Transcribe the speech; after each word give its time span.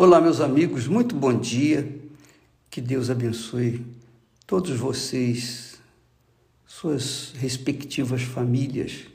Olá, 0.00 0.20
meus 0.20 0.40
amigos, 0.40 0.86
muito 0.86 1.12
bom 1.16 1.36
dia. 1.36 2.00
Que 2.70 2.80
Deus 2.80 3.10
abençoe 3.10 3.84
todos 4.46 4.78
vocês, 4.78 5.74
suas 6.64 7.32
respectivas 7.32 8.22
famílias, 8.22 9.08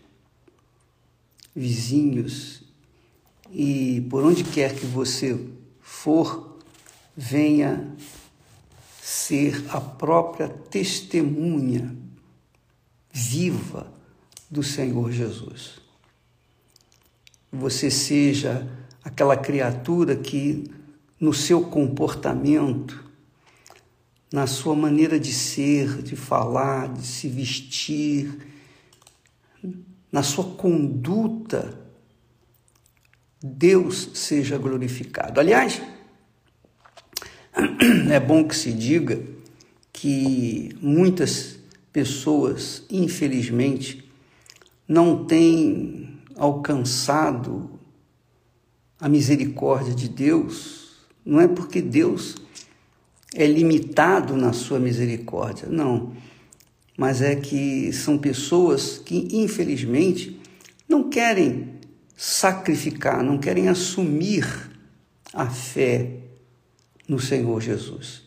vizinhos 1.56 2.64
e 3.50 4.06
por 4.10 4.26
onde 4.26 4.44
quer 4.44 4.76
que 4.76 4.86
você 4.86 5.40
for, 5.80 6.60
venha 7.16 7.96
ser 9.02 9.64
a 9.70 9.80
própria 9.80 10.50
testemunha 10.50 11.96
viva 13.10 13.90
do 14.52 14.62
Senhor 14.62 15.14
Jesus. 15.14 15.80
Você 17.54 17.90
seja 17.90 18.83
aquela 19.04 19.36
criatura 19.36 20.16
que, 20.16 20.72
no 21.20 21.34
seu 21.34 21.62
comportamento, 21.62 23.04
na 24.32 24.48
sua 24.48 24.76
maneira 24.76 25.20
de 25.20 25.32
ser, 25.32 26.02
de 26.02 26.16
falar, 26.16 26.92
de 26.92 27.06
se 27.06 27.28
vestir, 27.28 28.36
na 30.12 30.24
sua 30.24 30.46
conduta, 30.56 31.80
Deus 33.42 34.12
seja 34.14 34.58
glorificado. 34.58 35.40
Aliás, 35.40 35.82
é 38.10 38.20
bom 38.20 38.48
que 38.48 38.56
se 38.56 38.72
diga 38.72 39.22
que 39.92 40.76
muitas 40.82 41.60
pessoas, 41.92 42.84
infelizmente, 42.90 44.10
não 44.88 45.26
têm 45.26 46.20
alcançado 46.36 47.73
a 49.04 49.10
misericórdia 49.10 49.94
de 49.94 50.08
Deus, 50.08 50.94
não 51.26 51.42
é 51.42 51.46
porque 51.46 51.82
Deus 51.82 52.38
é 53.36 53.46
limitado 53.46 54.38
na 54.38 54.54
sua 54.54 54.80
misericórdia, 54.80 55.68
não. 55.68 56.14
Mas 56.98 57.22
é 57.22 57.36
que 57.36 57.92
são 57.92 58.18
pessoas 58.18 58.98
que, 58.98 59.28
infelizmente, 59.34 60.40
não 60.88 61.10
querem 61.10 61.82
sacrificar, 62.16 63.22
não 63.22 63.38
querem 63.38 63.68
assumir 63.68 64.72
a 65.34 65.50
fé 65.50 66.20
no 67.06 67.20
Senhor 67.20 67.60
Jesus. 67.60 68.24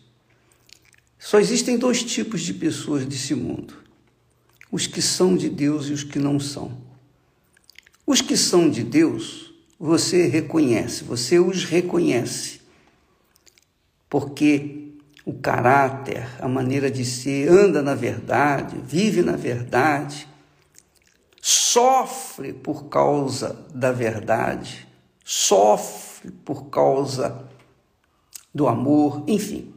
Só 1.18 1.40
existem 1.40 1.78
dois 1.78 2.04
tipos 2.04 2.42
de 2.42 2.52
pessoas 2.52 3.06
desse 3.06 3.34
mundo: 3.34 3.72
os 4.70 4.86
que 4.86 5.00
são 5.00 5.38
de 5.38 5.48
Deus 5.48 5.86
e 5.86 5.94
os 5.94 6.04
que 6.04 6.18
não 6.18 6.38
são. 6.38 6.76
Os 8.06 8.20
que 8.20 8.36
são 8.36 8.68
de 8.68 8.82
Deus 8.82 9.55
você 9.78 10.26
reconhece, 10.26 11.04
você 11.04 11.38
os 11.38 11.64
reconhece. 11.64 12.60
Porque 14.08 14.92
o 15.24 15.34
caráter, 15.34 16.26
a 16.40 16.48
maneira 16.48 16.90
de 16.90 17.04
ser, 17.04 17.48
anda 17.48 17.82
na 17.82 17.94
verdade, 17.94 18.80
vive 18.84 19.22
na 19.22 19.36
verdade, 19.36 20.28
sofre 21.42 22.52
por 22.52 22.84
causa 22.84 23.66
da 23.74 23.92
verdade, 23.92 24.86
sofre 25.24 26.30
por 26.30 26.66
causa 26.70 27.44
do 28.54 28.66
amor, 28.68 29.24
enfim. 29.26 29.74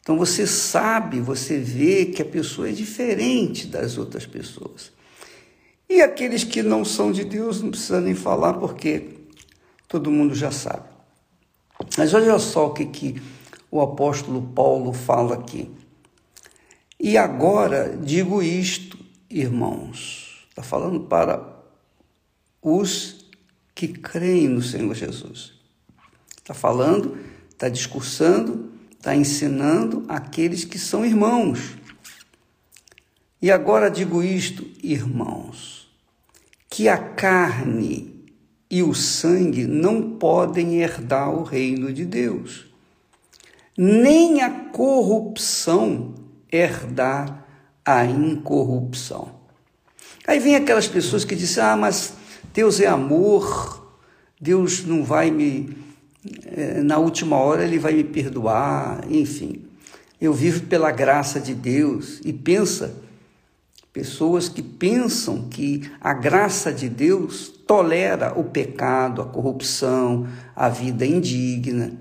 Então 0.00 0.16
você 0.16 0.46
sabe, 0.46 1.20
você 1.20 1.58
vê 1.58 2.06
que 2.06 2.22
a 2.22 2.24
pessoa 2.24 2.70
é 2.70 2.72
diferente 2.72 3.66
das 3.66 3.98
outras 3.98 4.24
pessoas. 4.24 4.90
E 5.88 6.02
aqueles 6.02 6.44
que 6.44 6.62
não 6.62 6.84
são 6.84 7.10
de 7.10 7.24
Deus 7.24 7.62
não 7.62 7.70
precisa 7.70 8.00
nem 8.00 8.14
falar, 8.14 8.54
porque 8.54 9.18
todo 9.88 10.10
mundo 10.10 10.34
já 10.34 10.50
sabe. 10.50 10.88
Mas 11.96 12.12
olha 12.12 12.38
só 12.38 12.66
o 12.66 12.74
que, 12.74 12.84
que 12.86 13.22
o 13.70 13.80
apóstolo 13.80 14.42
Paulo 14.54 14.92
fala 14.92 15.34
aqui. 15.34 15.70
E 17.00 17.16
agora 17.16 17.96
digo 17.96 18.42
isto, 18.42 18.98
irmãos. 19.30 20.46
Está 20.50 20.62
falando 20.62 21.00
para 21.00 21.56
os 22.60 23.26
que 23.74 23.88
creem 23.88 24.48
no 24.48 24.60
Senhor 24.60 24.92
Jesus. 24.94 25.52
Está 26.36 26.52
falando, 26.52 27.16
está 27.50 27.68
discursando, 27.68 28.72
está 28.90 29.14
ensinando 29.14 30.04
aqueles 30.08 30.64
que 30.64 30.78
são 30.78 31.04
irmãos. 31.04 31.77
E 33.40 33.50
agora 33.50 33.90
digo 33.90 34.22
isto, 34.22 34.66
irmãos 34.82 35.78
que 36.78 36.88
a 36.88 36.98
carne 36.98 38.14
e 38.70 38.82
o 38.82 38.94
sangue 38.94 39.66
não 39.66 40.16
podem 40.16 40.80
herdar 40.80 41.30
o 41.30 41.42
reino 41.42 41.92
de 41.92 42.04
Deus, 42.04 42.66
nem 43.76 44.42
a 44.42 44.50
corrupção 44.50 46.14
herdar 46.52 47.46
a 47.84 48.04
incorrupção. 48.04 49.30
Aí 50.26 50.38
vem 50.38 50.56
aquelas 50.56 50.86
pessoas 50.86 51.24
que 51.24 51.34
dizem: 51.34 51.64
ah, 51.64 51.76
mas 51.76 52.12
Deus 52.52 52.80
é 52.80 52.86
amor, 52.86 53.96
Deus 54.40 54.84
não 54.84 55.02
vai 55.02 55.30
me. 55.30 55.76
Eh, 56.44 56.82
na 56.82 56.98
última 56.98 57.36
hora 57.36 57.64
ele 57.64 57.78
vai 57.78 57.94
me 57.94 58.04
perdoar, 58.04 59.04
enfim. 59.10 59.64
Eu 60.20 60.34
vivo 60.34 60.66
pela 60.66 60.90
graça 60.90 61.40
de 61.40 61.54
Deus 61.54 62.20
e 62.24 62.32
pensa 62.32 62.94
Pessoas 63.98 64.48
que 64.48 64.62
pensam 64.62 65.48
que 65.48 65.90
a 66.00 66.14
graça 66.14 66.72
de 66.72 66.88
Deus 66.88 67.48
tolera 67.48 68.38
o 68.38 68.44
pecado, 68.44 69.20
a 69.20 69.24
corrupção, 69.24 70.28
a 70.54 70.68
vida 70.68 71.04
indigna. 71.04 71.98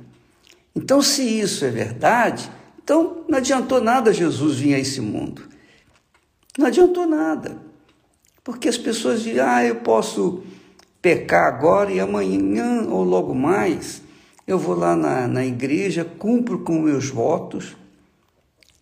Então, 0.75 1.01
se 1.01 1.23
isso 1.23 1.65
é 1.65 1.71
verdade, 1.71 2.51
então 2.83 3.25
não 3.27 3.39
adiantou 3.39 3.81
nada 3.81 4.13
Jesus 4.13 4.59
vir 4.59 4.75
a 4.75 4.79
esse 4.79 5.01
mundo. 5.01 5.41
Não 6.55 6.67
adiantou 6.67 7.07
nada. 7.07 7.57
Porque 8.43 8.69
as 8.69 8.77
pessoas 8.77 9.23
dizem, 9.23 9.39
ah, 9.39 9.65
eu 9.65 9.77
posso 9.77 10.43
pecar 11.01 11.47
agora 11.47 11.91
e 11.91 11.99
amanhã 11.99 12.83
ou 12.87 13.03
logo 13.03 13.33
mais 13.33 14.03
eu 14.45 14.59
vou 14.59 14.75
lá 14.75 14.95
na, 14.95 15.27
na 15.27 15.43
igreja, 15.43 16.05
cumpro 16.05 16.59
com 16.59 16.79
meus 16.79 17.09
votos 17.09 17.75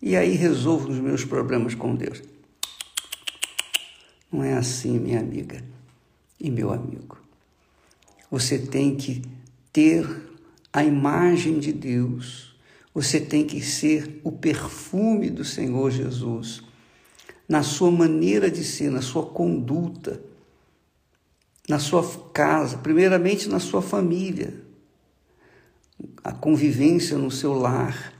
e 0.02 0.14
aí 0.14 0.32
resolvo 0.32 0.90
os 0.90 0.98
meus 0.98 1.24
problemas 1.24 1.74
com 1.74 1.94
Deus. 1.94 2.35
Não 4.30 4.42
é 4.42 4.54
assim, 4.54 4.98
minha 4.98 5.20
amiga 5.20 5.62
e 6.40 6.50
meu 6.50 6.72
amigo. 6.72 7.18
Você 8.30 8.58
tem 8.58 8.96
que 8.96 9.22
ter 9.72 10.06
a 10.72 10.84
imagem 10.84 11.58
de 11.58 11.72
Deus, 11.72 12.56
você 12.92 13.20
tem 13.20 13.46
que 13.46 13.60
ser 13.60 14.20
o 14.24 14.32
perfume 14.32 15.30
do 15.30 15.44
Senhor 15.44 15.90
Jesus 15.90 16.62
na 17.48 17.62
sua 17.62 17.90
maneira 17.90 18.50
de 18.50 18.64
ser, 18.64 18.90
na 18.90 19.00
sua 19.00 19.24
conduta, 19.24 20.20
na 21.68 21.78
sua 21.78 22.04
casa, 22.32 22.78
primeiramente 22.78 23.48
na 23.48 23.60
sua 23.60 23.80
família, 23.80 24.54
a 26.22 26.32
convivência 26.32 27.16
no 27.16 27.30
seu 27.30 27.54
lar. 27.54 28.12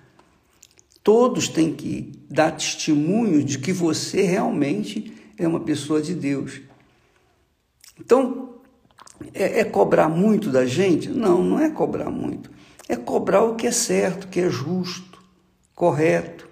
Todos 1.03 1.49
têm 1.49 1.75
que 1.75 2.13
dar 2.29 2.53
testemunho 2.53 3.43
de 3.45 3.59
que 3.59 3.73
você 3.73 4.23
realmente 4.23 5.13
é 5.39 5.47
uma 5.47 5.61
pessoa 5.61 6.01
de 6.01 6.15
Deus. 6.15 6.61
Então, 8.01 8.55
é, 9.33 9.61
é, 9.61 9.65
cobrar 9.65 10.09
muito 10.09 10.51
da 10.51 10.67
gente? 10.67 11.09
Não, 11.09 11.43
não 11.43 11.61
é 11.61 11.71
cobrar 11.71 12.11
muito. 12.11 12.51
É 12.89 12.97
cobrar 12.97 13.43
o 13.43 13.55
que 13.55 13.67
é 13.67 13.73
certo, 13.73 14.25
o 14.25 14.29
que 14.29 14.41
é 14.41 14.51
justo, 14.51 15.23
correto. 15.75 16.49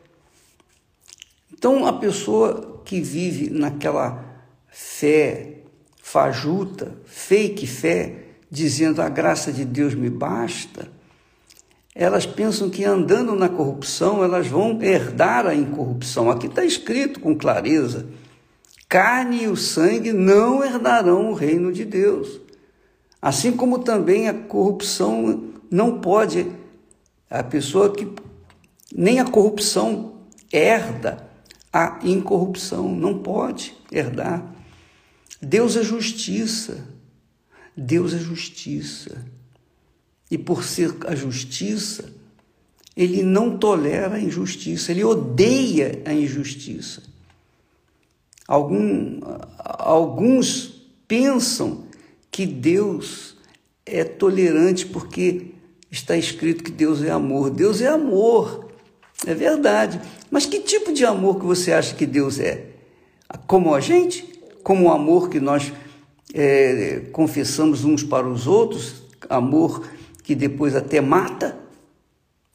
Então, 1.52 1.86
a 1.86 1.92
pessoa 1.92 2.82
que 2.84 3.00
vive 3.00 3.50
naquela 3.50 4.24
fé 4.68 5.58
fajuta, 6.02 6.96
fake 7.06 7.66
fé, 7.66 8.16
dizendo 8.50 9.00
a 9.00 9.08
graça 9.08 9.52
de 9.52 9.64
Deus 9.64 9.94
me 9.94 10.10
basta, 10.10 10.88
elas 11.94 12.26
pensam 12.26 12.68
que 12.68 12.84
andando 12.84 13.34
na 13.34 13.48
corrupção 13.48 14.22
elas 14.22 14.46
vão 14.48 14.82
herdar 14.82 15.46
a 15.46 15.54
incorrupção. 15.54 16.30
Aqui 16.30 16.46
está 16.46 16.64
escrito 16.64 17.20
com 17.20 17.36
clareza 17.36 18.06
carne 18.94 19.42
e 19.42 19.48
o 19.48 19.56
sangue 19.56 20.12
não 20.12 20.62
herdarão 20.62 21.32
o 21.32 21.34
reino 21.34 21.72
de 21.72 21.84
Deus. 21.84 22.40
Assim 23.20 23.50
como 23.50 23.80
também 23.80 24.28
a 24.28 24.32
corrupção 24.32 25.52
não 25.68 26.00
pode, 26.00 26.46
a 27.28 27.42
pessoa 27.42 27.92
que 27.92 28.06
nem 28.94 29.18
a 29.18 29.24
corrupção 29.24 30.20
herda 30.52 31.28
a 31.72 31.98
incorrupção, 32.04 32.94
não 32.94 33.18
pode 33.18 33.74
herdar. 33.90 34.54
Deus 35.42 35.76
é 35.76 35.82
justiça. 35.82 36.86
Deus 37.76 38.14
é 38.14 38.18
justiça. 38.18 39.26
E 40.30 40.38
por 40.38 40.62
ser 40.62 40.94
a 41.08 41.16
justiça, 41.16 42.12
ele 42.96 43.24
não 43.24 43.58
tolera 43.58 44.14
a 44.14 44.20
injustiça, 44.20 44.92
ele 44.92 45.02
odeia 45.02 46.00
a 46.04 46.12
injustiça. 46.12 47.13
Algum, 48.46 49.20
alguns 49.58 50.88
pensam 51.08 51.84
que 52.30 52.46
Deus 52.46 53.36
é 53.86 54.04
tolerante 54.04 54.86
porque 54.86 55.52
está 55.90 56.16
escrito 56.16 56.64
que 56.64 56.70
Deus 56.70 57.02
é 57.02 57.10
amor. 57.10 57.50
Deus 57.50 57.80
é 57.80 57.88
amor, 57.88 58.70
é 59.26 59.34
verdade. 59.34 60.00
Mas 60.30 60.46
que 60.46 60.60
tipo 60.60 60.92
de 60.92 61.04
amor 61.04 61.38
que 61.38 61.46
você 61.46 61.72
acha 61.72 61.94
que 61.94 62.06
Deus 62.06 62.38
é? 62.38 62.70
Como 63.46 63.74
a 63.74 63.80
gente? 63.80 64.22
Como 64.62 64.86
o 64.86 64.92
amor 64.92 65.28
que 65.28 65.40
nós 65.40 65.72
é, 66.32 67.02
confessamos 67.12 67.84
uns 67.84 68.02
para 68.02 68.28
os 68.28 68.46
outros? 68.46 69.04
Amor 69.28 69.86
que 70.22 70.34
depois 70.34 70.74
até 70.74 71.00
mata? 71.00 71.58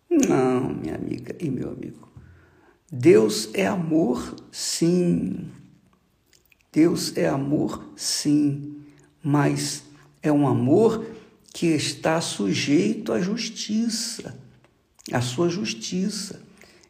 Não, 0.10 0.70
minha 0.70 0.96
amiga 0.96 1.36
e 1.40 1.50
meu 1.50 1.70
amigo. 1.70 2.10
Deus 2.92 3.50
é 3.54 3.68
amor, 3.68 4.36
sim. 4.52 5.50
Deus 6.72 7.16
é 7.18 7.28
amor, 7.28 7.84
sim, 7.96 8.84
mas 9.24 9.84
é 10.22 10.32
um 10.32 10.48
amor 10.48 11.06
que 11.54 11.68
está 11.68 12.22
sujeito 12.22 13.12
à 13.12 13.20
justiça, 13.20 14.38
à 15.12 15.20
sua 15.20 15.50
justiça. 15.50 16.42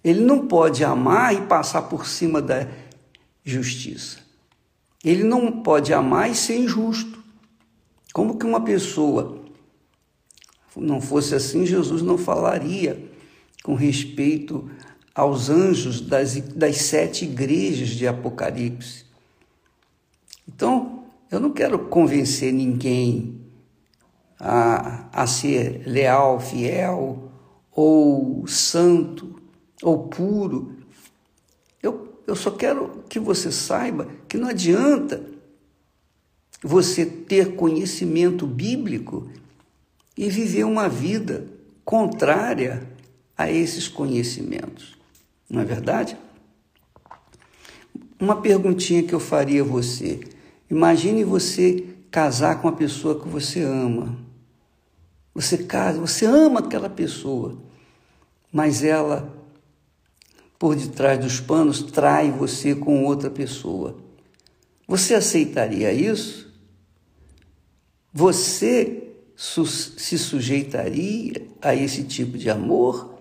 Ele 0.03 0.21
não 0.21 0.47
pode 0.47 0.83
amar 0.83 1.33
e 1.33 1.41
passar 1.47 1.83
por 1.83 2.05
cima 2.05 2.41
da 2.41 2.67
justiça. 3.43 4.19
Ele 5.03 5.23
não 5.23 5.63
pode 5.63 5.93
amar 5.93 6.29
e 6.29 6.35
ser 6.35 6.57
injusto. 6.57 7.23
Como 8.13 8.37
que 8.37 8.45
uma 8.45 8.61
pessoa 8.61 9.39
não 10.75 11.01
fosse 11.01 11.35
assim, 11.35 11.65
Jesus 11.65 12.01
não 12.01 12.17
falaria 12.17 13.09
com 13.63 13.75
respeito 13.75 14.69
aos 15.13 15.49
anjos 15.49 15.99
das, 15.99 16.39
das 16.39 16.77
sete 16.77 17.25
igrejas 17.25 17.89
de 17.89 18.07
Apocalipse. 18.07 19.08
Então, 20.49 21.03
eu 21.29 21.39
não 21.39 21.51
quero 21.51 21.77
convencer 21.77 22.51
ninguém 22.51 23.39
a, 24.39 25.07
a 25.13 25.27
ser 25.27 25.83
leal, 25.85 26.39
fiel, 26.39 27.31
ou 27.71 28.47
santo, 28.47 29.39
ou 29.83 30.07
puro. 30.07 30.75
Eu, 31.83 32.19
eu 32.25 32.35
só 32.35 32.49
quero 32.49 33.03
que 33.07 33.19
você 33.19 33.51
saiba 33.51 34.09
que 34.27 34.37
não 34.39 34.49
adianta 34.49 35.23
você 36.63 37.05
ter 37.05 37.55
conhecimento 37.55 38.47
bíblico 38.47 39.29
e 40.17 40.29
viver 40.29 40.63
uma 40.63 40.89
vida 40.89 41.45
contrária 41.85 42.89
a 43.37 43.51
esses 43.51 43.87
conhecimentos. 43.87 44.97
Não 45.47 45.61
é 45.61 45.65
verdade? 45.65 46.17
Uma 48.19 48.41
perguntinha 48.41 49.03
que 49.03 49.13
eu 49.13 49.19
faria 49.19 49.61
a 49.61 49.65
você. 49.65 50.19
Imagine 50.69 51.24
você 51.24 51.86
casar 52.12 52.62
com 52.62 52.68
a 52.68 52.71
pessoa 52.71 53.19
que 53.19 53.27
você 53.27 53.62
ama. 53.62 54.18
Você 55.33 55.60
casa, 55.60 56.00
você 56.00 56.25
ama 56.25 56.60
aquela 56.60 56.89
pessoa, 56.89 57.57
mas 58.51 58.83
ela, 58.83 59.31
por 60.57 60.75
detrás 60.75 61.19
dos 61.19 61.39
panos, 61.39 61.81
trai 61.81 62.31
você 62.31 62.75
com 62.75 63.06
outra 63.06 63.30
pessoa. 63.30 63.98
Você 64.88 65.13
aceitaria 65.13 65.94
isso? 65.94 66.51
Você 68.12 69.13
se 69.36 70.18
sujeitaria 70.18 71.48
a 71.62 71.74
esse 71.74 72.04
tipo 72.04 72.38
de 72.38 72.50
amor? 72.50 73.18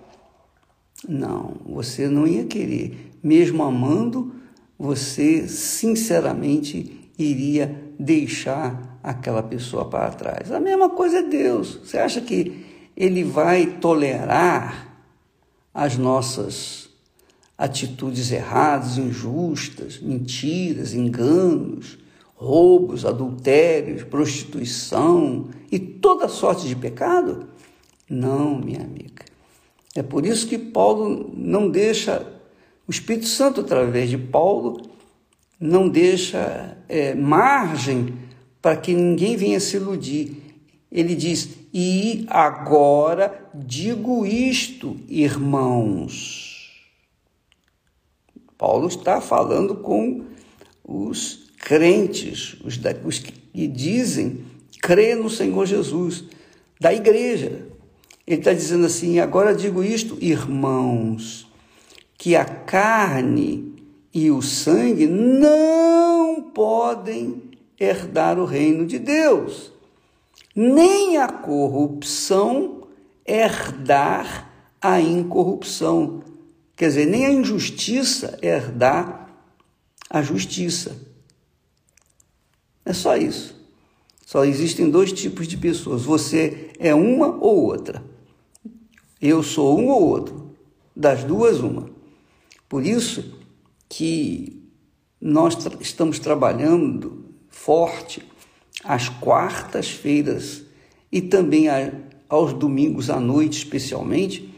Não, 1.07 1.57
você 1.65 2.09
não 2.09 2.27
ia 2.27 2.45
querer. 2.47 3.13
Mesmo 3.23 3.63
amando, 3.63 4.35
você 4.79 5.47
sinceramente 5.47 6.98
iria 7.19 7.93
deixar 7.99 8.99
aquela 9.03 9.43
pessoa 9.43 9.85
para 9.87 10.11
trás. 10.11 10.53
A 10.53 10.61
mesma 10.61 10.91
coisa 10.91 11.19
é 11.19 11.23
Deus. 11.23 11.81
Você 11.83 11.99
acha 11.99 12.21
que 12.21 12.65
Ele 12.97 13.25
vai 13.25 13.67
tolerar 13.67 14.97
as 15.75 15.97
nossas 15.97 16.89
atitudes 17.57 18.31
erradas, 18.31 18.99
injustas, 18.99 19.99
mentiras, 19.99 20.95
enganos, 20.95 21.99
roubos, 22.37 23.05
adultérios, 23.05 24.05
prostituição 24.05 25.49
e 25.73 25.79
toda 25.79 26.29
sorte 26.29 26.69
de 26.69 26.77
pecado? 26.77 27.49
Não, 28.09 28.59
minha 28.59 28.81
amiga. 28.81 29.25
É 29.95 30.03
por 30.03 30.25
isso 30.25 30.47
que 30.47 30.57
Paulo 30.57 31.33
não 31.37 31.69
deixa, 31.69 32.25
o 32.87 32.91
Espírito 32.91 33.27
Santo, 33.27 33.63
através 33.63 34.09
de 34.09 34.17
Paulo, 34.17 34.81
não 35.61 35.89
deixa 35.89 36.77
é, 36.89 37.15
margem 37.15 38.15
para 38.63 38.77
que 38.77 38.95
ninguém 38.95 39.37
venha 39.37 39.61
se 39.61 39.77
iludir. 39.77 40.43
Ele 40.91 41.15
diz: 41.15 41.49
E 41.73 42.27
agora 42.29 43.49
digo 43.55 44.25
isto, 44.25 44.97
irmãos. 45.09 46.57
Paulo 48.57 48.89
está 48.89 49.21
falando 49.21 49.77
com 49.77 50.25
os 50.85 51.51
crentes, 51.59 52.57
os, 52.65 52.79
os 53.05 53.19
que 53.19 53.67
dizem 53.69 54.45
crer 54.81 55.17
no 55.17 55.31
Senhor 55.31 55.67
Jesus, 55.67 56.25
da 56.81 56.93
igreja. 56.93 57.67
Ele 58.27 58.41
está 58.41 58.53
dizendo 58.53 58.87
assim: 58.87 59.21
agora 59.21 59.55
digo 59.55 59.83
isto, 59.83 60.19
irmãos, 60.21 61.51
que 62.17 62.35
a 62.37 62.45
carne 62.45 63.78
e 64.13 64.31
o 64.31 64.41
sangue 64.43 65.07
não 65.07 66.43
podem 66.55 67.43
herdar 67.79 68.39
o 68.39 68.45
reino 68.45 68.87
de 68.87 68.99
Deus, 68.99 69.73
nem 70.55 71.19
a 71.19 71.29
corrupção 71.29 72.89
herdar 73.25 74.51
a 74.81 75.01
incorrupção. 75.01 76.23
Quer 76.75 76.89
dizer, 76.89 77.07
nem 77.07 77.27
a 77.27 77.31
injustiça 77.31 78.39
herdar 78.41 79.29
a 80.09 80.23
justiça. 80.23 80.97
É 82.85 82.93
só 82.93 83.17
isso. 83.17 83.55
Só 84.25 84.45
existem 84.45 84.91
dois 84.91 85.13
tipos 85.13 85.47
de 85.47 85.57
pessoas. 85.57 86.03
Você 86.03 86.71
é 86.79 86.95
uma 86.95 87.29
ou 87.29 87.65
outra. 87.65 88.03
Eu 89.21 89.43
sou 89.43 89.79
um 89.79 89.89
ou 89.89 90.03
outro. 90.03 90.55
Das 90.95 91.25
duas, 91.25 91.61
uma. 91.61 91.91
Por 92.69 92.85
isso, 92.85 93.38
que 93.89 94.63
nós 95.21 95.55
tra 95.55 95.77
estamos 95.81 96.19
trabalhando 96.19 97.25
forte 97.49 98.23
às 98.85 99.09
quartas-feiras 99.09 100.63
e 101.11 101.21
também 101.21 101.69
a, 101.69 101.93
aos 102.29 102.53
domingos 102.53 103.11
à 103.11 103.19
noite, 103.19 103.59
especialmente, 103.59 104.55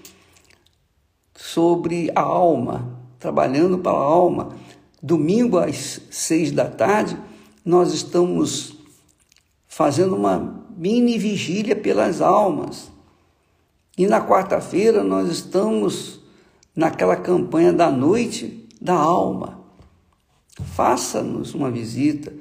sobre 1.35 2.11
a 2.15 2.21
alma, 2.21 3.01
trabalhando 3.19 3.79
para 3.79 3.93
a 3.93 4.01
alma. 4.01 4.57
Domingo 5.03 5.59
às 5.59 6.01
seis 6.11 6.53
da 6.53 6.67
tarde, 6.67 7.17
nós 7.65 7.95
estamos 7.95 8.77
fazendo 9.67 10.15
uma 10.15 10.67
mini 10.77 11.17
vigília 11.17 11.75
pelas 11.75 12.21
almas. 12.21 12.91
E 13.97 14.07
na 14.07 14.21
quarta-feira 14.21 15.03
nós 15.03 15.31
estamos 15.31 16.21
naquela 16.75 17.17
campanha 17.17 17.73
da 17.73 17.91
noite 17.91 18.60
da 18.81 18.95
alma. 18.95 19.61
Faça-nos 20.75 21.55
uma 21.55 21.71
visita, 21.71 22.33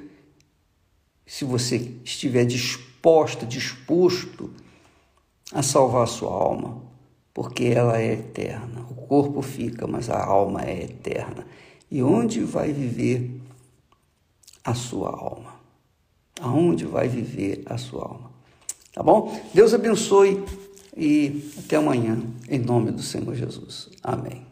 se 1.25 1.45
você 1.45 1.93
estiver 2.03 2.45
disposta, 2.45 3.45
disposto 3.45 4.51
a 5.53 5.61
salvar 5.61 6.03
a 6.03 6.07
sua 6.07 6.31
alma, 6.31 6.81
porque 7.33 7.65
ela 7.65 7.99
é 7.99 8.13
eterna. 8.13 8.85
O 8.89 8.95
corpo 8.95 9.41
fica, 9.41 9.85
mas 9.87 10.09
a 10.09 10.23
alma 10.23 10.61
é 10.63 10.83
eterna. 10.83 11.45
E 11.91 12.01
onde 12.01 12.41
vai 12.41 12.71
viver 12.71 13.41
a 14.63 14.73
sua 14.73 15.09
alma? 15.09 15.55
Aonde 16.41 16.85
vai 16.85 17.07
viver 17.07 17.63
a 17.65 17.77
sua 17.77 18.03
alma? 18.03 18.31
Tá 18.93 19.03
bom? 19.03 19.39
Deus 19.53 19.73
abençoe 19.73 20.43
e 20.95 21.51
até 21.57 21.75
amanhã, 21.75 22.21
em 22.47 22.59
nome 22.59 22.91
do 22.91 23.01
Senhor 23.01 23.35
Jesus. 23.35 23.89
Amém. 24.03 24.48